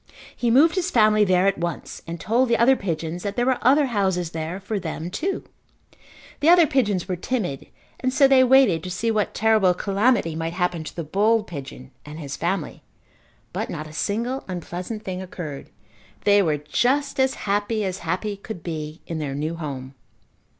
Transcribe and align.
He 0.35 0.49
moved 0.49 0.73
his 0.73 0.89
family 0.89 1.23
there 1.23 1.45
at 1.45 1.59
once 1.59 2.01
and 2.07 2.19
told 2.19 2.49
the 2.49 2.57
other 2.57 2.75
pigeons 2.75 3.21
that 3.21 3.35
there 3.35 3.45
were 3.45 3.59
other 3.61 3.85
houses 3.85 4.31
there 4.31 4.59
for 4.59 4.79
them 4.79 5.11
too. 5.11 5.43
The 6.39 6.49
other 6.49 6.65
pigeons 6.65 7.07
were 7.07 7.15
timid 7.15 7.67
and 7.99 8.11
so 8.11 8.27
they 8.27 8.43
waited 8.43 8.81
to 8.81 8.89
see 8.89 9.11
what 9.11 9.35
terrible 9.35 9.75
calamity 9.75 10.35
might 10.35 10.53
happen 10.53 10.83
to 10.85 10.95
the 10.95 11.03
bold 11.03 11.45
pigeon 11.45 11.91
and 12.03 12.17
his 12.19 12.35
family, 12.35 12.81
but 13.53 13.69
not 13.69 13.85
a 13.85 13.93
single 13.93 14.43
unpleasant 14.47 15.03
thing 15.03 15.21
occurred. 15.21 15.69
They 16.23 16.41
were 16.41 16.57
just 16.57 17.19
as 17.19 17.35
happy 17.45 17.83
as 17.85 17.99
happy 17.99 18.37
could 18.37 18.63
be 18.63 19.01
in 19.05 19.19
their 19.19 19.35
new 19.35 19.53
home. 19.53 19.93